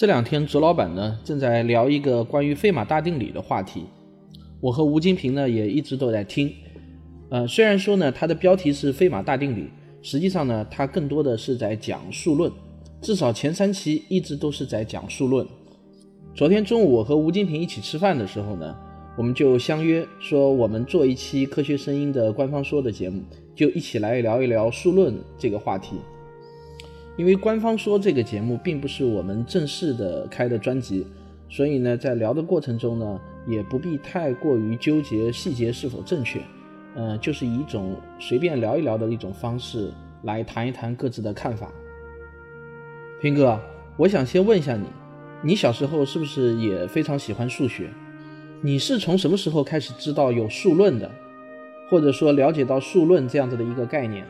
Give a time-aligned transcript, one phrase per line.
[0.00, 3.84] 这两天，卓老板呢正在聊一个关于费马大定理的话题，
[4.58, 6.50] 我和吴金平呢也一直都在听。
[7.28, 9.68] 呃，虽然说呢它的标题是费马大定理，
[10.00, 12.50] 实际上呢它更多的是在讲数论，
[13.02, 15.46] 至少前三期一直都是在讲数论。
[16.34, 18.74] 昨天中午我和吴金平一起吃饭的时候呢，
[19.18, 23.22] 我们就相约说我们做一期科学声音的官方说的节目，
[23.54, 25.96] 就一起来聊一聊数论这个话题。
[27.16, 31.06] 因为官方说这个节目并不是我们正式的开的专辑，
[31.48, 36.40] 所以呢，在聊的过程中呢，也不必太过于纠结细节是否正确，
[36.94, 41.70] 嗯，就是以一种随便聊一聊的一种方式来谈一谈各自的看法。
[43.20, 43.60] 平哥，
[43.98, 44.86] 我想先问一下你，
[45.42, 47.90] 你小时候是不是也非常喜欢数学？
[48.62, 51.10] 你是从什么时候开始知道有数论的，
[51.90, 54.26] 或者说了解到数论这样子的一个概念？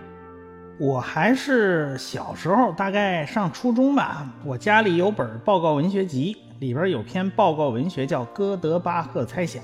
[0.80, 4.27] 我还是小时候，大概上初中吧。
[4.47, 9.62] 我家里有本报告文学集，里边有篇报告文学叫《哥德巴赫猜想》，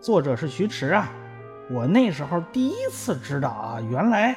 [0.00, 1.12] 作者是徐迟啊。
[1.70, 4.34] 我那时候第一次知道啊，原来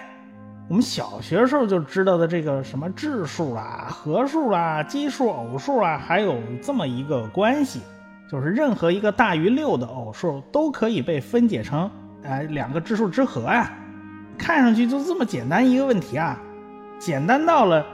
[0.67, 7.79] 我们小学时候就知道的这个什么质数啦、合数啦、奇数、偶数啊，还有这么一个关系，
[8.29, 11.89] 就是任何一个大于六的偶数都可以被分解成
[12.23, 13.71] 哎两个质数之和呀。
[14.41, 16.35] 看上去就这么简单一个问题啊，
[16.97, 17.85] 简单到了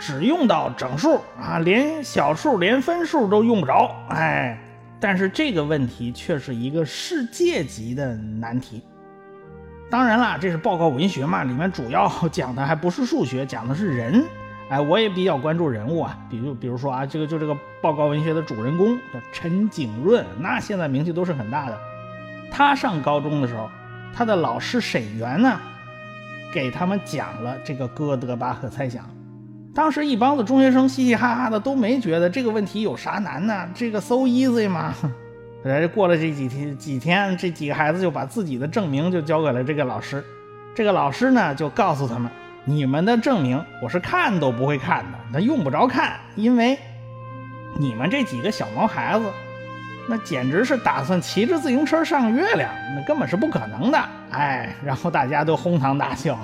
[0.00, 3.94] 只用到整数啊，连小数、连分数都用不着。
[4.08, 4.58] 哎，
[4.98, 8.82] 但是这个问题却是一个世界级的难题。
[9.88, 14.24] 当然了，这是报告文学嘛，里面主要讲的还不是数学，讲的是人。
[14.70, 21.78] 哎，我也比较关注人物啊，比如比如说啊，这个就这个报告文学的主人公叫陈景润，那现在名气都是很大的。
[22.50, 23.70] 他上高中的时候，
[24.12, 25.60] 他的老师沈园呢。
[26.52, 29.04] 给他们讲了这个哥德巴赫猜想，
[29.74, 33.66] 当时一帮子中学生嘻嘻哈哈的，都没觉得这个问题有啥难呢？
[33.74, 34.94] 这个 so easy 嘛。
[35.64, 40.22] 哎，过了这几天，几天这几个孩子就把自己的证明就交给了这个老师，
[40.74, 42.30] 这个老师呢就告诉他们：
[42.64, 46.78] 你们的证明我是看都不会看的，那用不着看，因为
[47.78, 49.24] 你们这几个小毛孩子。
[50.12, 53.98] 那简直是打算骑着自行车上月亮，那根本是不可能的。
[54.30, 56.38] 哎，然后大家都哄堂大笑，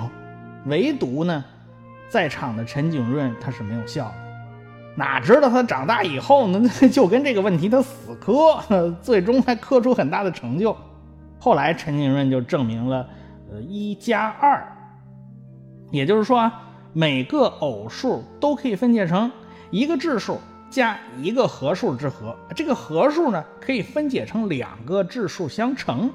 [0.65, 1.45] 唯独呢，
[2.09, 4.11] 在场的陈景润他是没有笑。
[4.95, 8.59] 哪知道他长大以后呢， 就跟这个问题他死磕，
[9.03, 10.75] 最终还磕出很大的成就。
[11.37, 13.07] 后来陈景润就证明了，
[13.51, 14.67] 呃，一加二，
[15.91, 16.51] 也就是说，
[16.91, 19.31] 每个偶数都可以分解成
[19.69, 20.39] 一个质数。
[20.69, 26.11] 加一个合数之和，这个合数呢可以分解成两个质数相乘，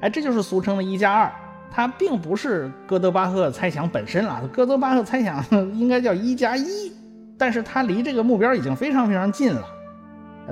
[0.00, 1.32] 哎，这就是俗称的一加二。
[1.70, 5.42] 它并不是哥德巴赫猜想本身了，哥德巴赫猜想
[5.74, 6.92] 应该叫一加一，
[7.38, 9.66] 但是它离这个目标已经非常非常近了。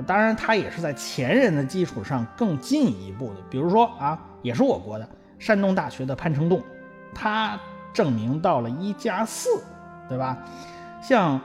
[0.07, 3.35] 当然，它也是在前人的基础上更进一步的。
[3.49, 6.61] 比如说啊，也是我国的山东大学的潘承栋，
[7.13, 7.57] 他
[7.93, 9.47] 证明到了一加四，
[10.09, 10.37] 对吧？
[11.01, 11.39] 像。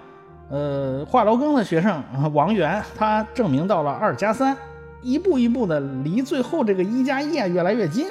[0.51, 4.57] 呃，华罗庚的学生王源，他证明到了二加三，
[5.03, 8.07] 一步一步的离最后这个一加一啊越来越近。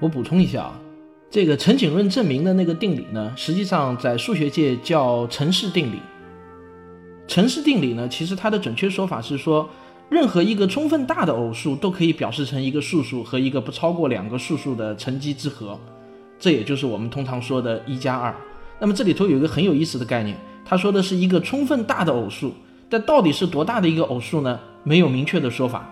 [0.00, 0.80] 我补充一下啊，
[1.30, 6.00] 这个陈景润证明的那个定理呢，实际上在数学界叫陈氏定理。
[7.26, 9.68] 陈氏定理呢，其实它的准确说法是说，
[10.08, 15.78] 任何一个充分大的偶数都可以表示成一个数数和一个不超过两个数数的乘积之和，
[16.38, 18.34] 这也就是我们通常说的一加二。
[18.78, 20.34] 那么这里头有一个很有意思的概念。
[20.68, 22.52] 他说的是一个充分大的偶数，
[22.90, 24.60] 但到底是多大的一个偶数呢？
[24.84, 25.88] 没有明确的说法。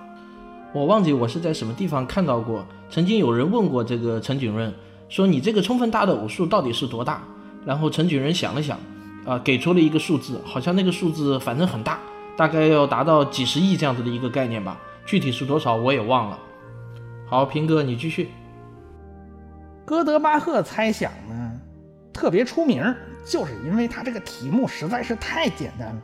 [0.74, 4.70] 我忘记我是在什么地方看到过，曾经有人问过这个陈景润，
[5.08, 7.22] 说你这个充分大的偶数到底是多大？
[7.64, 8.78] 然后陈景润想了想，
[9.24, 11.98] 啊，给出了一个数字，好像那个数字反正很大，
[12.36, 16.38] 大概要达到几十亿这样子的一个概念吧，具体是多少我也忘了。
[17.26, 18.28] 好，平哥你继续。
[19.86, 21.52] 哥德巴赫猜想呢，
[22.12, 22.84] 特别出名。
[23.26, 26.00] 就是因为它这个题目实在是太简单了，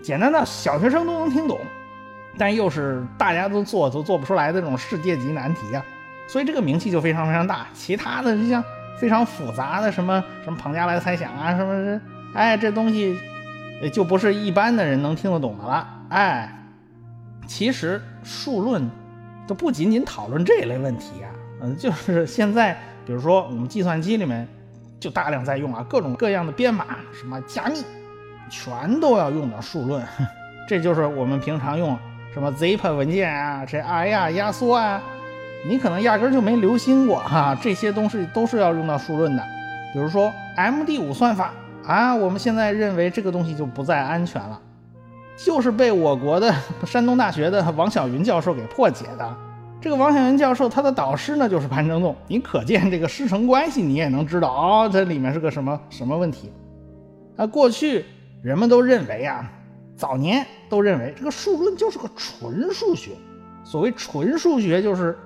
[0.00, 1.58] 简单到小学生都能听懂，
[2.38, 5.84] 但又是大家都做都做不出来的这种世界级难题啊，
[6.28, 7.66] 所以这个名气就非常非常大。
[7.74, 8.62] 其他的就像
[9.00, 12.00] 非常复杂的什么 什么庞加莱猜想啊，什么
[12.34, 13.18] 哎这东西
[13.92, 15.88] 就不是一般的人能听得懂的了。
[16.10, 16.64] 哎，
[17.48, 18.88] 其实数论
[19.44, 21.28] 都不仅仅讨论这类问题啊，
[21.62, 24.46] 嗯，就是现在比如说我们计算机里面。
[25.00, 26.84] 就大量在用啊，各种各样的编码，
[27.18, 27.82] 什么加密，
[28.50, 30.04] 全都要用到数论。
[30.68, 31.98] 这就是我们平常用
[32.32, 35.00] 什么 zip 文件啊，这 i 呀压缩啊，
[35.66, 39.42] 你可能压根就没留心过哈，这些东西都是要用到数论的。
[39.92, 41.50] 比如说 MD5 算法
[41.84, 44.60] 啊，我们现在认为这个东西就不再安全了。
[45.36, 46.54] 就是被我国的
[46.84, 49.36] 山东大学的王晓云教授给破解的。
[49.80, 56.52] 这个王小云教授他的导师呢就是潘正栋，你可见这个师承关系，你也能知道哦，这里面是个什么什么问题。
[57.36, 58.04] 啊，过去
[58.42, 59.50] 人们都认为啊，
[59.96, 63.12] 早年都认为这个数论就是个纯数学。
[63.64, 65.16] 所谓纯数学，就是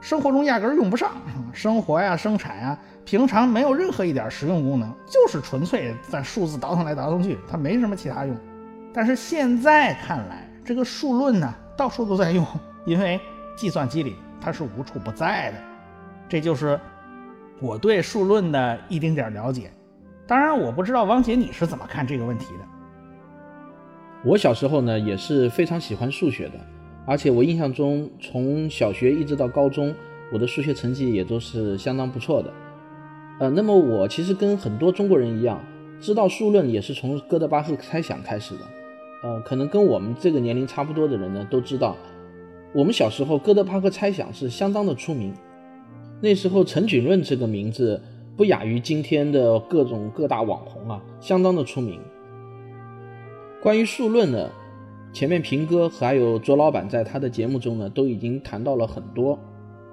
[0.00, 1.12] 生活中压根儿用不上，
[1.52, 8.36] 生活呀、生产呀，平常没有任何一点实用功能，就是纯粹在数字倒腾来倒腾去，它没什么其他用。
[8.92, 12.44] 但是现在看来，这个数论呢，到处都在用，
[12.84, 13.20] 因为
[13.62, 15.58] 计算机里它是无处不在的。
[16.28, 16.80] 这就是
[17.60, 19.70] 我对数论的一丁点了解。
[20.26, 22.64] 当然，我不知道汪姐你是怎么看这个问题的。
[24.24, 26.54] 我小时候呢，也是非常喜欢数学的，
[27.06, 29.94] 而且我印象中，从小学一直到高中，
[30.32, 32.52] 我的数学成绩也都是相当不错的。
[33.38, 35.60] 呃，那么我其实跟很多中国人一样，
[36.00, 38.64] 知道数论也是从哥德巴赫猜想开始的。
[39.22, 41.96] 呃，可能跟我们这个年龄差不多的人呢，都知道，
[42.74, 45.32] 我们小时候哥德巴赫猜想是相当的出名。
[46.20, 48.00] 那时候陈景润这个名字
[48.36, 52.00] 不亚于今天的各种各大网红啊，相当的出名。
[53.60, 54.50] 关于数论呢，
[55.12, 59.38] 前面平哥还有卓老板在他的节目中呢，都已经谈到了很多，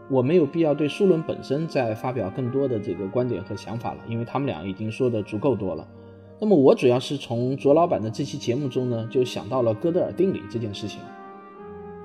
[0.10, 5.86] 我没有必要对数论本身再发表更多的这个观点和想法了，因为他们俩已经说的足够多了。
[6.40, 11.02] 那么我主要是从卓老板的这期节目中呢，就想到了哥德尔定理这件事情。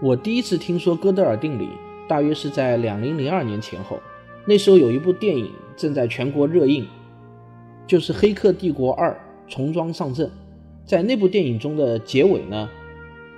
[0.02, 1.69] 我第一次听说哥德尔定理，
[2.08, 3.99] 大约是在两零零二年前后，
[4.44, 6.87] 那时候有一部电影正在全国热映，
[7.87, 9.17] 就是《黑客帝国二：
[9.49, 10.26] 重装上阵》。
[10.85, 12.69] 在那部电影中的结尾呢，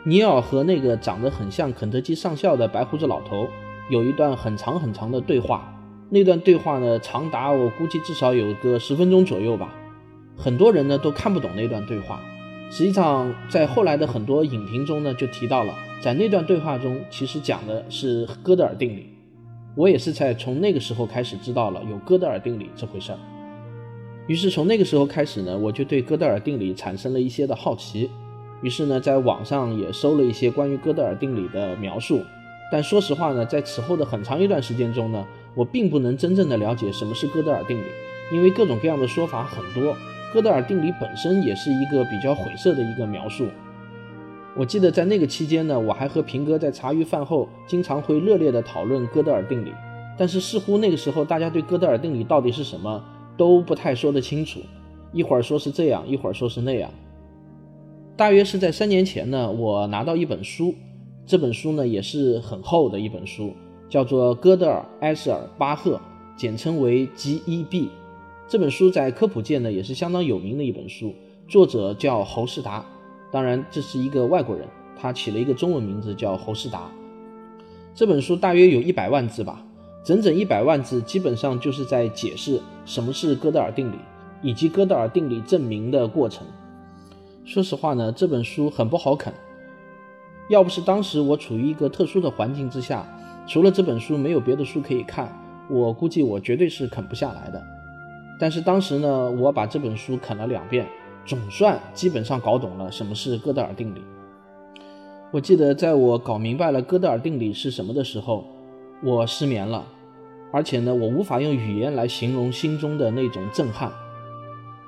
[0.02, 3.46] 尼尔和那个长得很像肯德基上校的白胡子老头
[3.90, 5.72] 有一段很长很长的对话。
[6.08, 9.74] 那段对话呢，长达我估计至少有个十分钟左右吧。
[10.36, 12.20] 很多人呢都看不懂那段对话，
[12.70, 19.06] 实际上在后来的很多影评中呢就提到了，在那段对话中其实讲的是哥德尔定理。
[19.76, 23.18] 我也是在从那个时候开始知道了有哥德尔定理这回事儿。
[24.26, 28.10] 于是从那个时候开始呢，我就对哥德尔定理产生了一些的好奇。
[28.62, 32.22] 于是呢，在网上也搜了一些关于哥德尔定理的描述。
[32.72, 35.24] 但说实话呢，在此后的很长一段时间中呢，
[35.54, 37.84] 我并不能真正的了解什么是哥德尔定理，
[38.32, 39.94] 因为各种各样的说法很多。
[40.32, 43.46] 哥德尔定理本身也是一个比较晦涩的一个描述。
[44.56, 49.72] 我记得在那个期间呢，我还和平哥在茶余饭后经常会热烈的讨论哥德尔定理，
[50.16, 53.02] 但是似乎那个时候大家对哥德尔定理到底是什么
[53.36, 54.60] 都不太说得清楚，
[55.12, 56.90] 一会儿说是这样，一会儿说是那样。
[58.16, 60.74] 大约是在三年前呢，我拿到一本书，
[61.26, 63.52] 这本书呢也是很厚的一本书，
[63.90, 65.96] 叫做《哥德尔埃舍尔巴赫》，
[66.34, 67.90] 简称为 G.E.B。
[68.48, 71.12] 这本书在科普界呢也是相当有名的一本书，
[71.48, 72.86] 作者叫侯世达，
[73.32, 74.64] 当然这是一个外国人，
[74.96, 76.88] 他起了一个中文名字叫侯世达。
[77.92, 79.64] 这本书大约有一百万字吧，
[80.04, 83.96] 整整一百万字，基本上就是在解释什么是哥德尔定理，
[84.42, 86.46] 以及哥德尔定理证明的过程。
[87.44, 89.34] 说实话呢，这本书很不好啃，
[90.48, 93.04] 要不是当时我处于一个特殊的环境之下，
[93.44, 95.36] 除了这本书没有别的书可以看，
[95.68, 97.60] 我估计我绝对是啃不下来的。
[98.38, 100.86] 但是当时呢，我把这本书啃了两遍，
[101.24, 104.02] 总算基本上搞懂了什么是哥德尔定理。
[105.32, 108.44] 我记得在我搞明白了哥德尔定理是什么的时候，
[109.02, 109.86] 我失眠了，
[110.52, 113.90] 而且呢，我无法用语言来形容心中的那种震撼，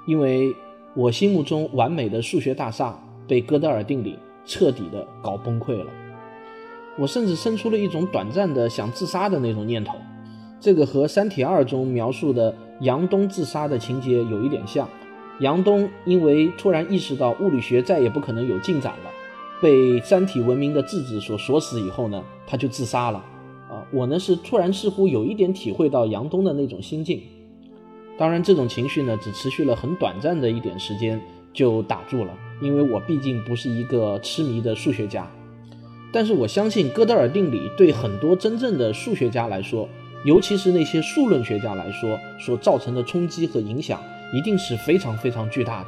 [0.06, 0.54] 因为
[0.94, 5.90] 我心目中完美的数学大厦被哥德尔定理彻底的搞崩溃了。
[6.98, 9.96] 我甚至生出了一种短暂的想自杀的那种念头，
[10.60, 12.54] 这个和《三体二》中描述的。
[12.80, 14.88] 杨东自杀的情节有一点像，
[15.40, 19.10] 杨东因为突然意识到物理学再也不可能有进展了，
[19.60, 23.18] 被三体文明的质子所锁死以后呢，他就自杀了。
[23.68, 27.20] 啊，我呢是突然似乎有一点体会到杨东的那种心境，
[28.16, 31.20] 当然这种情绪呢只持续了很短暂的一点时间
[31.52, 32.32] 就打住了，
[32.62, 35.30] 因为我毕竟不是一个痴迷的数学家，
[36.12, 39.88] 但是我相信哥德尔定理对很多真正的数学家来说。
[40.24, 45.86] 尤其是那些数论学家来说，所造成的冲击和影响一定是非常非常巨大的。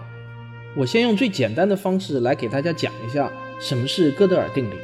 [0.77, 4.75] 我先用最简单的方式来给大家讲一下什么是哥德尔定理。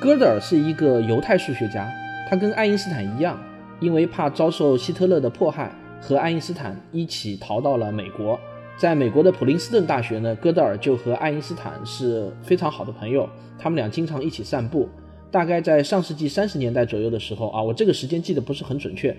[0.00, 1.88] 哥德尔是一个犹太数学家，
[2.28, 3.40] 他跟爱因斯坦一样，
[3.78, 5.70] 因为怕遭受希特勒的迫害，
[6.00, 8.38] 和爱因斯坦一起逃到了美国。
[8.76, 14.88] 在美国的普林斯顿大学呢，哥德尔就和爱因斯坦是非常好的朋友，他们俩经常一起散步。
[15.32, 19.16] 大概在上世纪三十年代左右的时候啊，我这个时间记得不是很准确，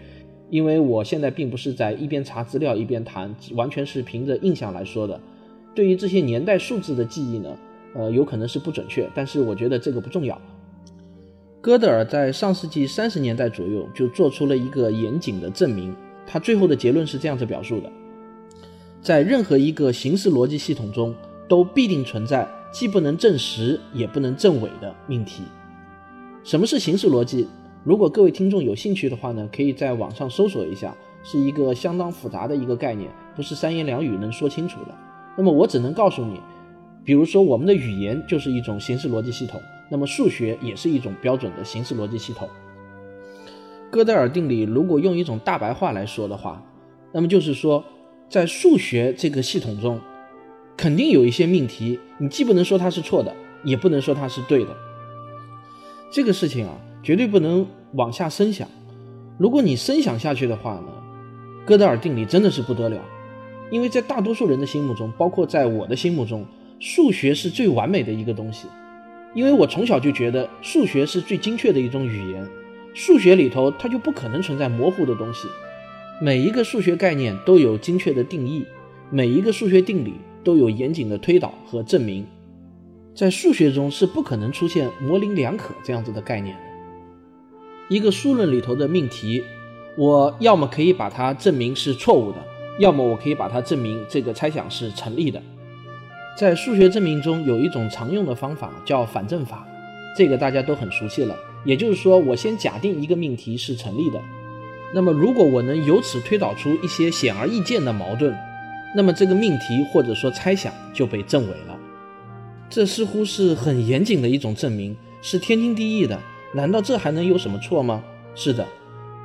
[0.51, 5.19] 因为我现在并不是在一边查资料一边谈，完全是凭着印象来说的。
[5.73, 7.57] 对于这些年代数字的记忆呢，
[7.95, 10.39] 呃，有可能是不准确，但是我觉得这个不重要。
[11.59, 15.95] 哥德尔在上世纪三十年代左右就做出了一个严谨的证明，
[16.27, 17.91] 他最后的结论是这样子表述的：
[19.01, 21.15] 在任何一个形式逻辑系统中，
[21.49, 25.41] 都必定存在既不能证实也不能证伪的命题。
[26.43, 27.47] 什么是形式逻辑？
[27.85, 34.93] 如果各位听众有兴趣的话呢，可以在网上搜索一下，是一个相当复杂的一个概念，不是三言两语能说清楚的。
[35.37, 36.41] 那么我只能告诉你，
[37.05, 42.49] 比如说我们的语言就是一种形式逻辑系统，那么数学也是一种标准的形式逻辑系统。
[43.89, 46.61] 哥德尔定理如果用一种大白话来说的话，
[47.13, 47.81] 那么就是说，
[48.27, 49.97] 在数学这个系统中，
[50.75, 53.33] 肯定有一些命题，你既不能说它是错的，
[53.63, 54.75] 也不能说它是对的。
[56.13, 56.73] 这个事情啊。
[57.03, 58.65] 绝对不能往下深想，
[59.37, 60.87] 如果你深想下去的话呢，
[61.65, 62.97] 哥德尔定理真的是不得了，
[63.69, 66.45] 因为在大多数人的心目中，包括在我的心目中，
[66.79, 68.67] 数学是最完美的一个东西，
[69.35, 72.47] 因为我从小就觉得数学是最精确的一种语言，
[72.93, 75.49] 数学里头它就不可能存在模糊的东西，
[76.21, 78.65] 每一个数学概念都有精确的定义，
[79.09, 82.25] 每一个数学定理都有严谨的推导和证明，
[83.15, 86.61] 在数学中是不可能出现模棱两可这样子的概念的。
[87.89, 89.43] 一个数论里头的命题，
[89.95, 92.37] 我要么可以把它证明是错误的，
[92.79, 95.41] 要么我可以把它证明这个猜想是成立的。
[96.35, 99.67] 在数学证明中有一种常用的方法叫反证法，
[100.17, 101.35] 这个大家都很熟悉了。
[101.63, 104.19] 也就是说，我先假定一个命题是成立的，
[104.95, 108.35] 那么如果我能由此推导出一些显而易见的矛盾，
[108.95, 111.79] 那么这个命题或者说猜想就被证伪了。
[112.73, 116.19] 这似乎是很严谨的一种证明，是天经地义的。
[116.55, 118.03] 难道这还能有什么错吗？
[118.33, 118.67] 是的，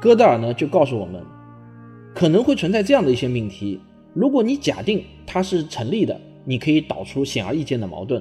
[0.03, 1.25] 哥德尔呢就告诉我们，
[2.15, 3.81] 可能会存在这样的一些命题。
[4.13, 8.21] 如果你假定它是成立的，你可以导出显而易见的矛盾；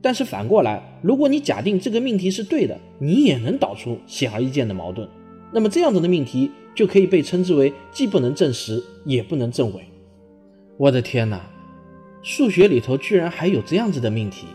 [0.00, 5.08] 但是反过来，如果你假定这个命题是对的，你也能导出显而易见的矛盾。
[5.52, 9.82] 那么这样子的命题就可以被称之为既不能证实也不能证伪。
[10.76, 11.44] 我的天哪，
[12.22, 14.46] 数学里头居然还有这样子的命题！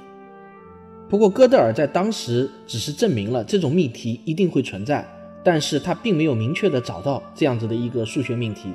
[1.14, 5.08] 不过，哥德尔在当时只是证明了这种命题一定会存在，
[5.44, 8.74] 但是他并没有明确的找到这样子的一个数学命题。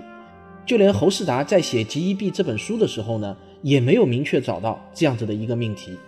[0.64, 5.98] 就连侯世达在写《极一币》这本书的时候呢，也没有明确找到这样子的一个命题。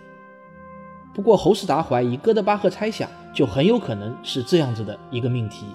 [1.13, 5.65] 不过，侯世达怀疑哥德巴赫猜想就很有可能是这样子的一个命题。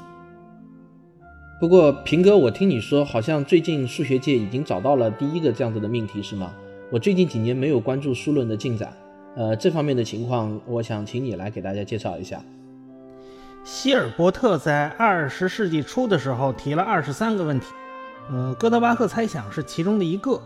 [1.61, 6.51] 不过，平哥，我听你说，好像最近数学界已经找到了第一个这样子的命题，是吗？
[6.91, 8.91] 我最近几年没有关注数论的进展。
[9.37, 12.41] 呃，这方面的情况，我想请你来给大家介绍一下。
[13.65, 17.67] 希尔伯特在二十世纪初的时候提了二十三个问题，
[18.31, 20.41] 呃，哥德巴赫猜想是其中的一个。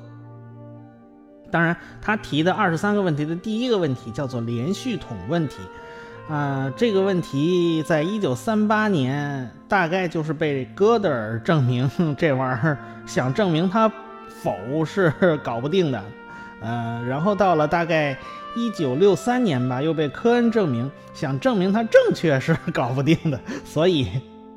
[1.53, 5.57] 当然，他提的二十三个问题的第一个问题叫做连续统问题，
[6.29, 13.93] 啊，这个问题在一九三八年大概就是被哥德尔证明 这玩意儿，想证明它
[14.29, 16.03] 否是搞不定的，
[16.61, 18.17] 呃，然后到了大概。
[18.57, 24.09] 一九六三年吧，又被科恩证明，想证明它正确是 搞不定的，所以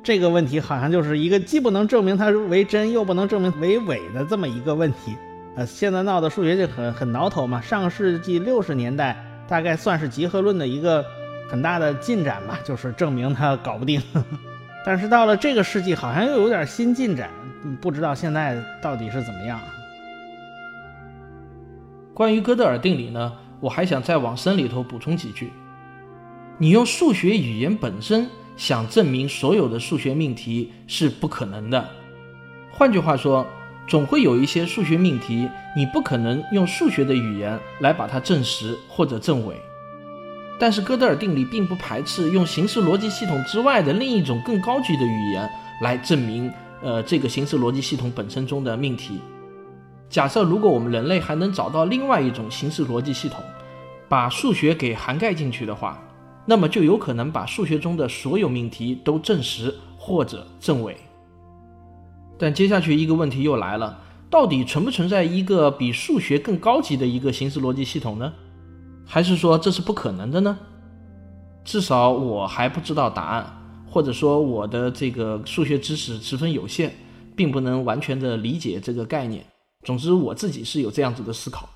[0.02, 5.16] 这个问题好像就是一个既不能证明它为真，又不能证明为伪的这么一个问题。
[5.54, 7.60] 呃，现在闹的数学界很很挠头嘛。
[7.60, 11.04] 上个世纪六十年代大概算是集合论的一个
[11.48, 14.02] 很大的进展吧，就是证明它搞不定。
[14.84, 17.30] 但是到了这个世纪，好像又有点新进展，
[17.80, 19.60] 不知道现在到底是怎么样。
[22.14, 23.32] 关于哥德尔定理呢？
[23.60, 25.50] 我还想再往深里头补充几句。
[26.58, 31.84] 你用数学语言本身想证明所有的数学命题是不可能的。
[32.70, 33.44] 换句话说，
[33.88, 39.56] 总会有一些数学命题，你不可能用数学的语言来把它证实或者证伪。
[40.56, 46.48] 但是哥德尔定理并不排斥用形式逻辑系统之外的另一种更高级的语言来证明，
[46.80, 49.18] 呃，这个形式逻辑系统本身中的命题。
[50.14, 53.42] 假设如果我们人类还能找到另外一种形式逻辑系统，
[54.08, 56.00] 把数学给涵盖进去的话，
[56.46, 60.96] 那么就有可能把数学中的所有命题都证实或者证伪。
[62.38, 63.98] 但接下去一个问题又来了：
[64.30, 68.32] 到底存不存在一个比数学更高级的一个形式逻辑系统呢？
[69.04, 70.56] 还是说这是不可能的呢？
[71.64, 73.52] 至少我还不知道答案，
[73.90, 76.94] 或者说我的这个数学知识十分有限，
[77.34, 79.44] 并不能完全的理解这个概念。
[79.84, 81.68] 总之，我自己是有这样子的思考。